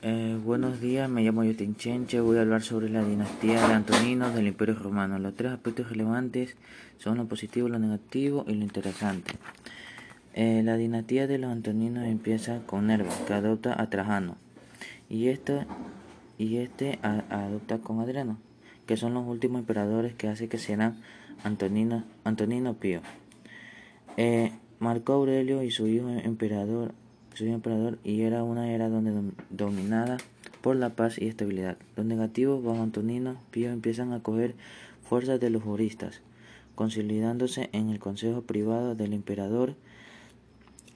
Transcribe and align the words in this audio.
Eh, 0.00 0.38
buenos 0.44 0.80
días, 0.80 1.10
me 1.10 1.24
llamo 1.24 1.42
Justin 1.42 1.74
Chenche, 1.74 2.20
voy 2.20 2.38
a 2.38 2.42
hablar 2.42 2.62
sobre 2.62 2.88
la 2.88 3.02
dinastía 3.02 3.66
de 3.66 3.74
Antoninos 3.74 4.32
del 4.32 4.46
Imperio 4.46 4.76
Romano. 4.76 5.18
Los 5.18 5.34
tres 5.34 5.50
aspectos 5.50 5.88
relevantes 5.88 6.56
son 6.98 7.18
lo 7.18 7.26
positivo, 7.26 7.68
lo 7.68 7.80
negativo 7.80 8.44
y 8.46 8.54
lo 8.54 8.62
interesante. 8.62 9.34
Eh, 10.34 10.62
la 10.62 10.76
dinastía 10.76 11.26
de 11.26 11.38
los 11.38 11.50
Antoninos 11.50 12.06
empieza 12.06 12.60
con 12.64 12.86
Nerva, 12.86 13.10
que 13.26 13.34
adopta 13.34 13.82
a 13.82 13.90
Trajano, 13.90 14.36
y 15.08 15.30
este, 15.30 15.66
y 16.38 16.58
este 16.58 17.00
adopta 17.02 17.78
con 17.78 17.98
Adriano, 17.98 18.38
que 18.86 18.96
son 18.96 19.14
los 19.14 19.26
últimos 19.26 19.58
emperadores 19.58 20.14
que 20.14 20.28
hace 20.28 20.48
que 20.48 20.58
sean 20.58 21.02
Antonino, 21.42 22.04
Antonino 22.22 22.74
Pío. 22.74 23.00
Eh, 24.16 24.52
Marco 24.78 25.12
Aurelio 25.12 25.64
y 25.64 25.72
su 25.72 25.88
hijo 25.88 26.08
emperador 26.08 26.94
emperador 27.46 27.98
y 28.04 28.22
era 28.22 28.42
una 28.42 28.72
era 28.72 28.88
donde 28.88 29.32
dominada 29.50 30.18
por 30.60 30.76
la 30.76 30.90
paz 30.90 31.18
y 31.18 31.28
estabilidad. 31.28 31.78
Los 31.96 32.06
negativos 32.06 32.62
bajo 32.64 32.82
Antonino 32.82 33.40
Pío 33.50 33.70
empiezan 33.70 34.12
a 34.12 34.22
coger 34.22 34.54
fuerzas 35.02 35.40
de 35.40 35.50
los 35.50 35.62
juristas, 35.62 36.20
consolidándose 36.74 37.70
en 37.72 37.90
el 37.90 37.98
consejo 37.98 38.42
privado 38.42 38.94
del 38.94 39.12
emperador 39.12 39.74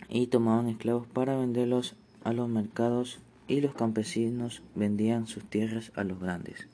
y 0.09 0.27
tomaban 0.27 0.69
esclavos 0.69 1.07
para 1.07 1.37
venderlos 1.37 1.97
a 2.25 2.33
los 2.33 2.49
mercados 2.49 3.19
y 3.49 3.61
los 3.61 3.75
campesinos 3.75 4.63
vendían 4.75 5.27
sus 5.27 5.45
tierras 5.45 5.93
a 5.95 6.05
los 6.05 6.21
grandes. 6.21 6.69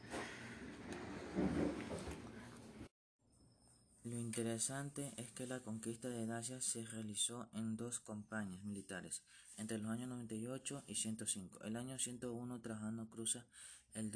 Lo 4.18 4.24
interesante 4.24 5.14
es 5.16 5.30
que 5.30 5.46
la 5.46 5.60
conquista 5.60 6.08
de 6.08 6.26
Dacia 6.26 6.60
se 6.60 6.84
realizó 6.84 7.48
en 7.52 7.76
dos 7.76 8.00
campañas 8.00 8.64
militares, 8.64 9.22
entre 9.56 9.78
los 9.78 9.92
años 9.92 10.08
98 10.08 10.82
y 10.88 10.96
105. 10.96 11.62
El 11.62 11.76
año 11.76 11.96
101 11.96 12.60
Trajano 12.60 13.08
cruza 13.08 13.46
el, 13.94 14.10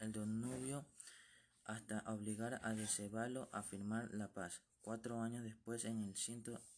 Danubio 0.00 0.84
hasta 1.62 2.02
obligar 2.12 2.60
a 2.64 2.74
Decebalo 2.74 3.48
a 3.52 3.62
firmar 3.62 4.12
la 4.12 4.26
paz. 4.34 4.62
Cuatro 4.82 5.22
años 5.22 5.44
después, 5.44 5.84
en 5.84 6.02
el, 6.02 6.14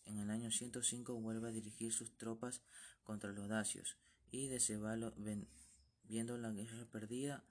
en 0.05 0.19
el 0.19 0.29
año 0.29 0.51
105, 0.51 1.15
vuelve 1.15 1.49
a 1.49 1.53
dirigir 1.53 1.91
sus 1.91 2.19
tropas 2.19 2.61
contra 3.03 3.33
los 3.33 3.49
dacios 3.49 3.97
y 4.31 4.49
Decebalo, 4.49 5.15
viendo 6.05 6.37
la 6.37 6.51
guerra 6.51 6.85
perdida, 6.93 7.43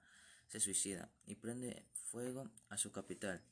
se 0.46 0.60
suicida 0.60 1.10
y 1.26 1.34
prende 1.34 1.84
fuego 1.92 2.48
a 2.68 2.78
su 2.78 2.92
capital. 2.92 3.42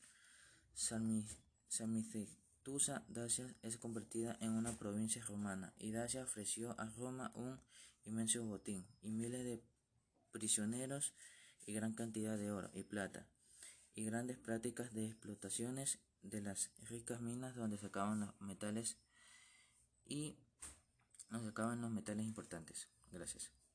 Samicetusa 1.76 3.04
Dacia 3.06 3.54
es 3.62 3.76
convertida 3.76 4.38
en 4.40 4.52
una 4.52 4.78
provincia 4.78 5.22
romana 5.22 5.74
y 5.78 5.92
Dacia 5.92 6.22
ofreció 6.22 6.74
a 6.80 6.86
Roma 6.86 7.32
un 7.34 7.60
inmenso 8.06 8.42
botín 8.44 8.86
y 9.02 9.10
miles 9.10 9.44
de 9.44 9.62
prisioneros 10.32 11.12
y 11.66 11.74
gran 11.74 11.92
cantidad 11.92 12.38
de 12.38 12.50
oro 12.50 12.70
y 12.72 12.82
plata 12.84 13.26
y 13.94 14.06
grandes 14.06 14.38
prácticas 14.38 14.94
de 14.94 15.08
explotaciones 15.08 15.98
de 16.22 16.40
las 16.40 16.70
ricas 16.88 17.20
minas 17.20 17.54
donde 17.54 17.76
sacaban 17.76 18.20
los 18.20 18.40
metales 18.40 18.96
y 20.06 20.38
nos 21.28 21.44
sacaban 21.44 21.82
los 21.82 21.90
metales 21.90 22.24
importantes. 22.24 22.88
Gracias. 23.12 23.56